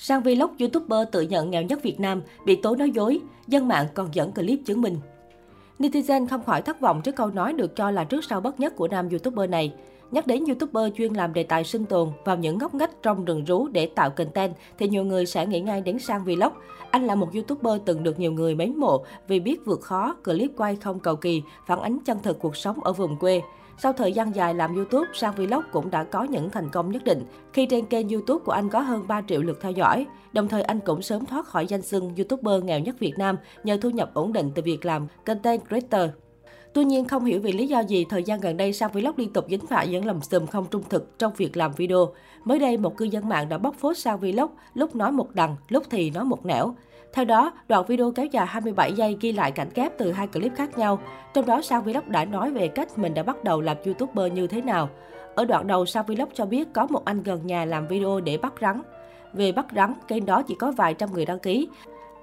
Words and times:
Sang 0.00 0.22
Vlog 0.22 0.50
YouTuber 0.58 1.08
tự 1.12 1.20
nhận 1.20 1.50
nghèo 1.50 1.62
nhất 1.62 1.82
Việt 1.82 2.00
Nam, 2.00 2.22
bị 2.44 2.56
tố 2.56 2.76
nói 2.76 2.90
dối, 2.90 3.20
dân 3.46 3.68
mạng 3.68 3.86
còn 3.94 4.08
dẫn 4.12 4.32
clip 4.32 4.60
chứng 4.66 4.82
minh. 4.82 4.96
Netizen 5.78 6.26
không 6.26 6.44
khỏi 6.44 6.62
thất 6.62 6.80
vọng 6.80 7.00
trước 7.04 7.16
câu 7.16 7.26
nói 7.30 7.52
được 7.52 7.76
cho 7.76 7.90
là 7.90 8.04
trước 8.04 8.24
sau 8.24 8.40
bất 8.40 8.60
nhất 8.60 8.76
của 8.76 8.88
nam 8.88 9.08
YouTuber 9.08 9.50
này. 9.50 9.74
Nhắc 10.10 10.26
đến 10.26 10.44
YouTuber 10.44 10.92
chuyên 10.96 11.14
làm 11.14 11.32
đề 11.32 11.42
tài 11.42 11.64
sinh 11.64 11.84
tồn 11.84 12.08
vào 12.24 12.36
những 12.36 12.58
ngóc 12.58 12.74
ngách 12.74 12.87
trong 13.02 13.24
rừng 13.24 13.44
rú 13.44 13.68
để 13.68 13.86
tạo 13.86 14.10
content 14.10 14.54
thì 14.78 14.88
nhiều 14.88 15.04
người 15.04 15.26
sẽ 15.26 15.46
nghĩ 15.46 15.60
ngay 15.60 15.80
đến 15.80 15.98
Sang 15.98 16.24
Vlog. 16.24 16.52
Anh 16.90 17.06
là 17.06 17.14
một 17.14 17.34
YouTuber 17.34 17.82
từng 17.84 18.02
được 18.02 18.18
nhiều 18.18 18.32
người 18.32 18.54
mến 18.54 18.76
mộ 18.76 19.04
vì 19.28 19.40
biết 19.40 19.64
vượt 19.64 19.80
khó, 19.80 20.16
clip 20.24 20.50
quay 20.56 20.76
không 20.76 21.00
cầu 21.00 21.16
kỳ, 21.16 21.42
phản 21.66 21.80
ánh 21.80 21.98
chân 22.04 22.18
thực 22.22 22.38
cuộc 22.38 22.56
sống 22.56 22.80
ở 22.84 22.92
vùng 22.92 23.16
quê. 23.16 23.42
Sau 23.78 23.92
thời 23.92 24.12
gian 24.12 24.34
dài 24.34 24.54
làm 24.54 24.76
YouTube, 24.76 25.06
Sang 25.14 25.34
Vlog 25.34 25.62
cũng 25.72 25.90
đã 25.90 26.04
có 26.04 26.22
những 26.22 26.50
thành 26.50 26.68
công 26.70 26.90
nhất 26.92 27.04
định 27.04 27.24
khi 27.52 27.66
trên 27.66 27.86
kênh 27.86 28.08
YouTube 28.08 28.44
của 28.44 28.52
anh 28.52 28.68
có 28.68 28.80
hơn 28.80 29.04
3 29.08 29.22
triệu 29.28 29.42
lượt 29.42 29.58
theo 29.60 29.72
dõi. 29.72 30.06
Đồng 30.32 30.48
thời 30.48 30.62
anh 30.62 30.80
cũng 30.80 31.02
sớm 31.02 31.26
thoát 31.26 31.46
khỏi 31.46 31.66
danh 31.66 31.82
xưng 31.82 32.14
YouTuber 32.16 32.64
nghèo 32.64 32.80
nhất 32.80 32.96
Việt 32.98 33.18
Nam 33.18 33.36
nhờ 33.64 33.78
thu 33.82 33.90
nhập 33.90 34.10
ổn 34.14 34.32
định 34.32 34.50
từ 34.54 34.62
việc 34.62 34.84
làm 34.84 35.06
content 35.26 35.68
creator. 35.68 36.10
Tuy 36.78 36.84
nhiên, 36.84 37.08
không 37.08 37.24
hiểu 37.24 37.40
vì 37.40 37.52
lý 37.52 37.66
do 37.66 37.80
gì, 37.80 38.04
thời 38.04 38.22
gian 38.22 38.40
gần 38.40 38.56
đây 38.56 38.72
Sang 38.72 38.90
Vlog 38.92 39.14
liên 39.16 39.32
tục 39.32 39.44
dính 39.50 39.66
phải 39.66 39.88
những 39.88 40.04
lầm 40.04 40.20
xùm 40.20 40.46
không 40.46 40.66
trung 40.70 40.82
thực 40.90 41.18
trong 41.18 41.32
việc 41.36 41.56
làm 41.56 41.72
video. 41.72 42.12
Mới 42.44 42.58
đây, 42.58 42.76
một 42.76 42.96
cư 42.96 43.04
dân 43.04 43.28
mạng 43.28 43.48
đã 43.48 43.58
bóc 43.58 43.74
phốt 43.78 43.98
Sang 43.98 44.18
Vlog, 44.18 44.50
lúc 44.74 44.96
nói 44.96 45.12
một 45.12 45.34
đằng, 45.34 45.56
lúc 45.68 45.84
thì 45.90 46.10
nói 46.10 46.24
một 46.24 46.46
nẻo. 46.46 46.74
Theo 47.12 47.24
đó, 47.24 47.52
đoạn 47.68 47.84
video 47.88 48.12
kéo 48.12 48.26
dài 48.26 48.46
27 48.46 48.92
giây 48.92 49.16
ghi 49.20 49.32
lại 49.32 49.52
cảnh 49.52 49.68
ghép 49.74 49.98
từ 49.98 50.12
hai 50.12 50.26
clip 50.26 50.52
khác 50.56 50.78
nhau. 50.78 50.98
Trong 51.34 51.46
đó, 51.46 51.62
Sang 51.62 51.82
Vlog 51.82 52.10
đã 52.10 52.24
nói 52.24 52.50
về 52.50 52.68
cách 52.68 52.98
mình 52.98 53.14
đã 53.14 53.22
bắt 53.22 53.44
đầu 53.44 53.60
làm 53.60 53.76
YouTuber 53.84 54.32
như 54.32 54.46
thế 54.46 54.60
nào. 54.60 54.88
Ở 55.34 55.44
đoạn 55.44 55.66
đầu, 55.66 55.86
Sang 55.86 56.06
Vlog 56.06 56.28
cho 56.34 56.46
biết 56.46 56.68
có 56.72 56.86
một 56.86 57.04
anh 57.04 57.22
gần 57.22 57.46
nhà 57.46 57.64
làm 57.64 57.88
video 57.88 58.20
để 58.20 58.36
bắt 58.36 58.52
rắn. 58.60 58.82
Về 59.32 59.52
bắt 59.52 59.66
rắn, 59.76 59.94
kênh 60.08 60.26
đó 60.26 60.42
chỉ 60.42 60.54
có 60.58 60.72
vài 60.72 60.94
trăm 60.94 61.12
người 61.12 61.26
đăng 61.26 61.38
ký. 61.38 61.68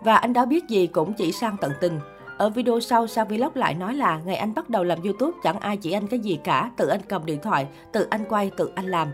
Và 0.00 0.16
anh 0.16 0.32
đó 0.32 0.46
biết 0.46 0.68
gì 0.68 0.86
cũng 0.86 1.12
chỉ 1.12 1.32
sang 1.32 1.56
tận 1.60 1.72
tình. 1.80 2.00
Ở 2.42 2.48
video 2.48 2.80
sau, 2.80 3.06
Sa 3.06 3.24
Vlog 3.24 3.50
lại 3.54 3.74
nói 3.74 3.94
là 3.94 4.20
ngày 4.24 4.36
anh 4.36 4.54
bắt 4.54 4.70
đầu 4.70 4.84
làm 4.84 5.02
YouTube 5.02 5.38
chẳng 5.42 5.58
ai 5.58 5.76
chỉ 5.76 5.92
anh 5.92 6.06
cái 6.06 6.20
gì 6.20 6.38
cả, 6.44 6.70
tự 6.76 6.88
anh 6.88 7.00
cầm 7.08 7.26
điện 7.26 7.38
thoại, 7.42 7.66
tự 7.92 8.06
anh 8.10 8.24
quay, 8.28 8.50
tự 8.56 8.70
anh 8.74 8.86
làm. 8.86 9.08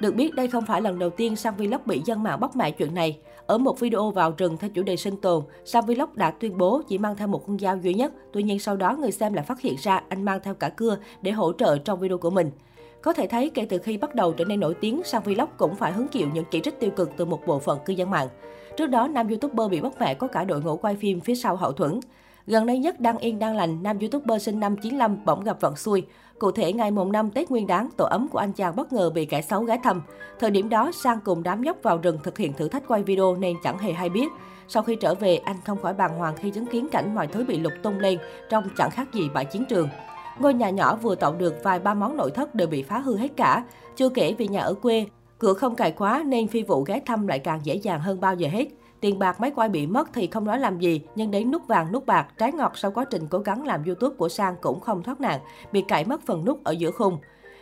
Được 0.00 0.14
biết, 0.14 0.34
đây 0.34 0.48
không 0.48 0.64
phải 0.66 0.82
lần 0.82 0.98
đầu 0.98 1.10
tiên 1.10 1.36
Sang 1.36 1.56
Vlog 1.56 1.80
bị 1.86 2.02
dân 2.04 2.22
mạng 2.22 2.40
bóc 2.40 2.56
mẹ 2.56 2.70
chuyện 2.70 2.94
này. 2.94 3.18
Ở 3.46 3.58
một 3.58 3.80
video 3.80 4.10
vào 4.10 4.34
rừng 4.38 4.56
theo 4.56 4.70
chủ 4.70 4.82
đề 4.82 4.96
sinh 4.96 5.16
tồn, 5.16 5.44
Sang 5.64 5.86
Vlog 5.86 6.08
đã 6.14 6.30
tuyên 6.30 6.58
bố 6.58 6.82
chỉ 6.88 6.98
mang 6.98 7.16
theo 7.16 7.28
một 7.28 7.46
con 7.46 7.58
dao 7.58 7.76
duy 7.76 7.94
nhất. 7.94 8.12
Tuy 8.32 8.42
nhiên 8.42 8.58
sau 8.58 8.76
đó 8.76 8.96
người 8.96 9.12
xem 9.12 9.32
lại 9.32 9.44
phát 9.44 9.60
hiện 9.60 9.76
ra 9.82 10.02
anh 10.08 10.24
mang 10.24 10.40
theo 10.42 10.54
cả 10.54 10.68
cưa 10.68 10.98
để 11.22 11.30
hỗ 11.30 11.52
trợ 11.52 11.78
trong 11.78 12.00
video 12.00 12.18
của 12.18 12.30
mình. 12.30 12.50
Có 13.02 13.12
thể 13.12 13.26
thấy 13.26 13.50
kể 13.50 13.66
từ 13.68 13.78
khi 13.78 13.96
bắt 13.96 14.14
đầu 14.14 14.32
trở 14.32 14.44
nên 14.44 14.60
nổi 14.60 14.74
tiếng, 14.74 15.02
Sang 15.04 15.22
Vlog 15.22 15.48
cũng 15.56 15.74
phải 15.74 15.92
hứng 15.92 16.08
chịu 16.08 16.28
những 16.34 16.44
chỉ 16.50 16.60
trích 16.60 16.80
tiêu 16.80 16.90
cực 16.90 17.10
từ 17.16 17.24
một 17.24 17.46
bộ 17.46 17.58
phận 17.58 17.78
cư 17.84 17.92
dân 17.92 18.10
mạng. 18.10 18.28
Trước 18.76 18.86
đó, 18.86 19.08
nam 19.08 19.28
YouTuber 19.28 19.70
bị 19.70 19.80
bóc 19.80 19.94
mẹ 20.00 20.14
có 20.14 20.26
cả 20.26 20.44
đội 20.44 20.62
ngũ 20.62 20.76
quay 20.76 20.96
phim 20.96 21.20
phía 21.20 21.34
sau 21.34 21.56
hậu 21.56 21.72
thuẫn. 21.72 22.00
Gần 22.50 22.66
đây 22.66 22.78
nhất 22.78 23.00
đang 23.00 23.18
yên 23.18 23.38
đang 23.38 23.56
lành, 23.56 23.82
nam 23.82 23.98
YouTuber 23.98 24.42
sinh 24.42 24.60
năm 24.60 24.76
95 24.76 25.24
bỗng 25.24 25.44
gặp 25.44 25.60
vận 25.60 25.76
xui. 25.76 26.06
Cụ 26.38 26.50
thể, 26.50 26.72
ngày 26.72 26.90
mùng 26.90 27.12
5 27.12 27.30
Tết 27.30 27.50
Nguyên 27.50 27.66
đán, 27.66 27.88
tổ 27.96 28.04
ấm 28.04 28.28
của 28.28 28.38
anh 28.38 28.52
chàng 28.52 28.76
bất 28.76 28.92
ngờ 28.92 29.10
bị 29.10 29.24
kẻ 29.24 29.42
xấu 29.42 29.62
ghé 29.62 29.78
thăm. 29.82 30.02
Thời 30.38 30.50
điểm 30.50 30.68
đó, 30.68 30.90
Sang 30.92 31.18
cùng 31.24 31.42
đám 31.42 31.62
nhóc 31.62 31.76
vào 31.82 31.98
rừng 31.98 32.18
thực 32.22 32.38
hiện 32.38 32.52
thử 32.52 32.68
thách 32.68 32.88
quay 32.88 33.02
video 33.02 33.36
nên 33.36 33.56
chẳng 33.64 33.78
hề 33.78 33.92
hay 33.92 34.08
biết. 34.08 34.28
Sau 34.68 34.82
khi 34.82 34.96
trở 34.96 35.14
về, 35.14 35.36
anh 35.36 35.56
không 35.66 35.82
khỏi 35.82 35.94
bàng 35.94 36.18
hoàng 36.18 36.36
khi 36.36 36.50
chứng 36.50 36.66
kiến 36.66 36.88
cảnh 36.92 37.14
mọi 37.14 37.26
thứ 37.26 37.44
bị 37.44 37.58
lục 37.58 37.72
tung 37.82 37.98
lên 37.98 38.18
trong 38.50 38.64
chẳng 38.76 38.90
khác 38.90 39.12
gì 39.12 39.28
bãi 39.34 39.44
chiến 39.44 39.64
trường. 39.68 39.88
Ngôi 40.38 40.54
nhà 40.54 40.70
nhỏ 40.70 40.96
vừa 40.96 41.14
tạo 41.14 41.34
được 41.34 41.54
vài 41.62 41.78
ba 41.78 41.94
món 41.94 42.16
nội 42.16 42.30
thất 42.30 42.54
đều 42.54 42.68
bị 42.68 42.82
phá 42.82 42.98
hư 42.98 43.16
hết 43.16 43.36
cả. 43.36 43.64
Chưa 43.96 44.08
kể 44.08 44.34
vì 44.38 44.48
nhà 44.48 44.60
ở 44.60 44.74
quê, 44.74 45.06
cửa 45.38 45.54
không 45.54 45.76
cài 45.76 45.92
khóa 45.92 46.22
nên 46.26 46.48
phi 46.48 46.62
vụ 46.62 46.82
ghé 46.82 47.00
thăm 47.06 47.26
lại 47.26 47.38
càng 47.38 47.60
dễ 47.62 47.74
dàng 47.74 48.00
hơn 48.00 48.20
bao 48.20 48.34
giờ 48.34 48.48
hết. 48.48 48.68
Tiền 49.00 49.18
bạc 49.18 49.40
máy 49.40 49.50
quay 49.56 49.68
bị 49.68 49.86
mất 49.86 50.08
thì 50.12 50.26
không 50.26 50.44
nói 50.44 50.58
làm 50.58 50.78
gì, 50.78 51.00
nhưng 51.14 51.30
đến 51.30 51.50
nút 51.50 51.66
vàng 51.66 51.92
nút 51.92 52.06
bạc, 52.06 52.26
trái 52.38 52.52
ngọt 52.52 52.72
sau 52.74 52.90
quá 52.90 53.04
trình 53.04 53.26
cố 53.30 53.38
gắng 53.38 53.66
làm 53.66 53.84
YouTube 53.84 54.16
của 54.16 54.28
Sang 54.28 54.54
cũng 54.60 54.80
không 54.80 55.02
thoát 55.02 55.20
nạn, 55.20 55.40
bị 55.72 55.80
cạy 55.80 56.04
mất 56.04 56.20
phần 56.26 56.44
nút 56.44 56.64
ở 56.64 56.72
giữa 56.72 56.90
khung. 56.90 57.18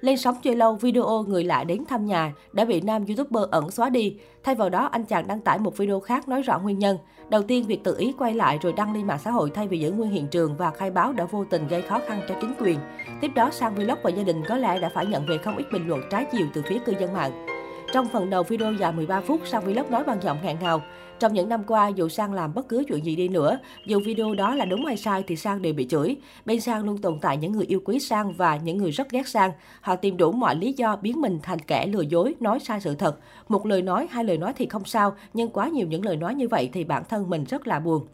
Lên 0.00 0.16
sóng 0.16 0.36
chưa 0.42 0.54
lâu, 0.54 0.74
video 0.74 1.24
người 1.28 1.44
lạ 1.44 1.64
đến 1.64 1.84
thăm 1.88 2.06
nhà 2.06 2.32
đã 2.52 2.64
bị 2.64 2.80
nam 2.80 3.04
YouTuber 3.06 3.50
ẩn 3.50 3.70
xóa 3.70 3.90
đi. 3.90 4.16
Thay 4.42 4.54
vào 4.54 4.68
đó, 4.68 4.84
anh 4.92 5.04
chàng 5.04 5.26
đăng 5.26 5.40
tải 5.40 5.58
một 5.58 5.76
video 5.76 6.00
khác 6.00 6.28
nói 6.28 6.42
rõ 6.42 6.58
nguyên 6.58 6.78
nhân. 6.78 6.98
Đầu 7.28 7.42
tiên, 7.42 7.64
việc 7.66 7.84
tự 7.84 7.96
ý 7.98 8.14
quay 8.18 8.34
lại 8.34 8.58
rồi 8.62 8.72
đăng 8.72 8.94
lên 8.94 9.06
mạng 9.06 9.18
xã 9.24 9.30
hội 9.30 9.50
thay 9.54 9.68
vì 9.68 9.78
giữ 9.78 9.92
nguyên 9.92 10.10
hiện 10.10 10.26
trường 10.26 10.56
và 10.56 10.70
khai 10.70 10.90
báo 10.90 11.12
đã 11.12 11.24
vô 11.24 11.44
tình 11.50 11.68
gây 11.68 11.82
khó 11.82 12.00
khăn 12.06 12.20
cho 12.28 12.34
chính 12.40 12.54
quyền. 12.60 12.78
Tiếp 13.20 13.30
đó, 13.34 13.50
Sang 13.50 13.74
Vlog 13.74 13.98
và 14.02 14.10
gia 14.10 14.22
đình 14.22 14.42
có 14.48 14.56
lẽ 14.56 14.78
đã 14.78 14.90
phải 14.94 15.06
nhận 15.06 15.26
về 15.26 15.38
không 15.38 15.56
ít 15.56 15.64
bình 15.72 15.88
luận 15.88 16.00
trái 16.10 16.26
chiều 16.32 16.46
từ 16.52 16.62
phía 16.62 16.78
cư 16.78 16.92
dân 17.00 17.12
mạng. 17.12 17.59
Trong 17.92 18.08
phần 18.08 18.30
đầu 18.30 18.42
video 18.42 18.72
dài 18.72 18.92
13 18.92 19.20
phút, 19.20 19.40
Sang 19.44 19.64
Vlog 19.64 19.90
nói 19.90 20.04
bằng 20.04 20.22
giọng 20.22 20.38
ngạn 20.42 20.56
ngào. 20.60 20.82
Trong 21.18 21.34
những 21.34 21.48
năm 21.48 21.62
qua, 21.66 21.88
dù 21.88 22.08
Sang 22.08 22.34
làm 22.34 22.54
bất 22.54 22.68
cứ 22.68 22.84
chuyện 22.88 23.04
gì 23.04 23.16
đi 23.16 23.28
nữa, 23.28 23.58
dù 23.86 24.00
video 24.04 24.34
đó 24.34 24.54
là 24.54 24.64
đúng 24.64 24.84
hay 24.84 24.96
sai 24.96 25.24
thì 25.26 25.36
Sang 25.36 25.62
đều 25.62 25.74
bị 25.74 25.86
chửi. 25.90 26.16
Bên 26.44 26.60
Sang 26.60 26.84
luôn 26.84 26.98
tồn 26.98 27.18
tại 27.20 27.36
những 27.36 27.52
người 27.52 27.66
yêu 27.66 27.80
quý 27.84 27.98
Sang 27.98 28.32
và 28.32 28.56
những 28.56 28.78
người 28.78 28.90
rất 28.90 29.10
ghét 29.10 29.28
Sang. 29.28 29.50
Họ 29.80 29.96
tìm 29.96 30.16
đủ 30.16 30.32
mọi 30.32 30.56
lý 30.56 30.72
do 30.72 30.96
biến 30.96 31.20
mình 31.20 31.38
thành 31.42 31.58
kẻ 31.58 31.86
lừa 31.86 32.00
dối, 32.00 32.34
nói 32.40 32.60
sai 32.60 32.80
sự 32.80 32.94
thật. 32.94 33.18
Một 33.48 33.66
lời 33.66 33.82
nói, 33.82 34.08
hai 34.10 34.24
lời 34.24 34.38
nói 34.38 34.52
thì 34.56 34.66
không 34.66 34.84
sao, 34.84 35.14
nhưng 35.34 35.50
quá 35.50 35.68
nhiều 35.68 35.86
những 35.86 36.04
lời 36.04 36.16
nói 36.16 36.34
như 36.34 36.48
vậy 36.48 36.70
thì 36.72 36.84
bản 36.84 37.02
thân 37.08 37.30
mình 37.30 37.44
rất 37.44 37.66
là 37.66 37.80
buồn. 37.80 38.06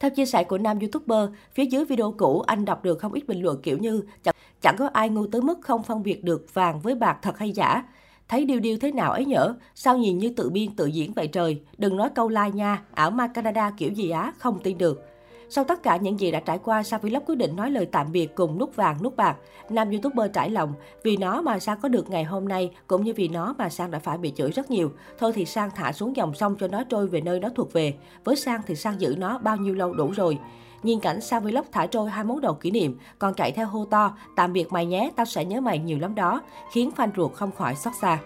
Theo 0.00 0.10
chia 0.10 0.26
sẻ 0.26 0.44
của 0.44 0.58
nam 0.58 0.78
YouTuber, 0.78 1.28
phía 1.54 1.64
dưới 1.64 1.84
video 1.84 2.14
cũ 2.18 2.40
anh 2.40 2.64
đọc 2.64 2.84
được 2.84 2.98
không 2.98 3.12
ít 3.12 3.26
bình 3.28 3.42
luận 3.42 3.60
kiểu 3.62 3.78
như 3.78 4.02
chẳng, 4.22 4.34
chẳng 4.60 4.76
có 4.78 4.90
ai 4.92 5.08
ngu 5.08 5.26
tới 5.26 5.42
mức 5.42 5.58
không 5.62 5.82
phân 5.82 6.02
biệt 6.02 6.24
được 6.24 6.54
vàng 6.54 6.80
với 6.80 6.94
bạc 6.94 7.18
thật 7.22 7.38
hay 7.38 7.52
giả. 7.52 7.82
Thấy 8.32 8.44
điều 8.44 8.60
điều 8.60 8.78
thế 8.78 8.92
nào 8.92 9.12
ấy 9.12 9.24
nhở? 9.24 9.54
Sao 9.74 9.98
nhìn 9.98 10.18
như 10.18 10.32
tự 10.36 10.50
biên 10.50 10.76
tự 10.76 10.86
diễn 10.86 11.12
vậy 11.12 11.26
trời? 11.26 11.60
Đừng 11.78 11.96
nói 11.96 12.08
câu 12.14 12.28
like 12.28 12.50
nha, 12.54 12.82
ảo 12.94 13.10
ma 13.10 13.26
Canada 13.26 13.70
kiểu 13.70 13.90
gì 13.90 14.10
á, 14.10 14.32
không 14.38 14.58
tin 14.62 14.78
được. 14.78 15.02
Sau 15.48 15.64
tất 15.64 15.82
cả 15.82 15.96
những 15.96 16.20
gì 16.20 16.30
đã 16.30 16.40
trải 16.40 16.58
qua, 16.58 16.82
Sa 16.82 16.98
Vlog 16.98 17.24
quyết 17.26 17.34
định 17.34 17.56
nói 17.56 17.70
lời 17.70 17.86
tạm 17.86 18.12
biệt 18.12 18.34
cùng 18.34 18.58
nút 18.58 18.76
vàng 18.76 19.02
nút 19.02 19.16
bạc. 19.16 19.36
Nam 19.70 19.90
YouTuber 19.90 20.30
trải 20.32 20.50
lòng, 20.50 20.74
vì 21.02 21.16
nó 21.16 21.42
mà 21.42 21.58
Sang 21.58 21.80
có 21.80 21.88
được 21.88 22.10
ngày 22.10 22.24
hôm 22.24 22.48
nay, 22.48 22.70
cũng 22.86 23.04
như 23.04 23.12
vì 23.16 23.28
nó 23.28 23.54
mà 23.58 23.68
Sang 23.68 23.90
đã 23.90 23.98
phải 23.98 24.18
bị 24.18 24.32
chửi 24.36 24.50
rất 24.50 24.70
nhiều. 24.70 24.92
Thôi 25.18 25.32
thì 25.34 25.44
Sang 25.44 25.70
thả 25.74 25.92
xuống 25.92 26.16
dòng 26.16 26.34
sông 26.34 26.56
cho 26.60 26.68
nó 26.68 26.84
trôi 26.84 27.06
về 27.06 27.20
nơi 27.20 27.40
nó 27.40 27.48
thuộc 27.54 27.72
về. 27.72 27.94
Với 28.24 28.36
Sang 28.36 28.60
thì 28.66 28.74
Sang 28.74 29.00
giữ 29.00 29.14
nó 29.18 29.38
bao 29.38 29.56
nhiêu 29.56 29.74
lâu 29.74 29.94
đủ 29.94 30.10
rồi. 30.10 30.38
Nhìn 30.82 31.00
cảnh 31.00 31.20
Sang 31.20 31.42
Vlog 31.42 31.64
thả 31.72 31.86
trôi 31.86 32.10
hai 32.10 32.24
món 32.24 32.40
đồ 32.40 32.54
kỷ 32.54 32.70
niệm, 32.70 32.98
còn 33.18 33.34
chạy 33.34 33.52
theo 33.52 33.66
hô 33.66 33.84
to, 33.84 34.16
tạm 34.36 34.52
biệt 34.52 34.72
mày 34.72 34.86
nhé, 34.86 35.10
tao 35.16 35.26
sẽ 35.26 35.44
nhớ 35.44 35.60
mày 35.60 35.78
nhiều 35.78 35.98
lắm 35.98 36.14
đó, 36.14 36.42
khiến 36.72 36.90
fan 36.96 37.08
ruột 37.16 37.32
không 37.32 37.52
khỏi 37.52 37.74
xót 37.74 37.92
xa. 38.00 38.18